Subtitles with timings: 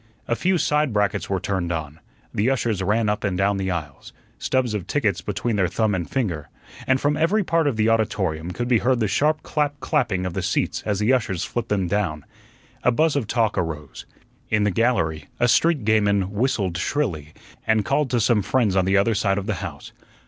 [0.27, 1.99] A few side brackets were turned on.
[2.33, 6.09] The ushers ran up and down the aisles, stubs of tickets between their thumb and
[6.09, 6.49] finger,
[6.87, 10.33] and from every part of the auditorium could be heard the sharp clap clapping of
[10.33, 12.25] the seats as the ushers flipped them down.
[12.81, 14.07] A buzz of talk arose.
[14.49, 17.31] In the gallery a street gamin whistled shrilly,
[17.67, 19.91] and called to some friends on the other side of the house.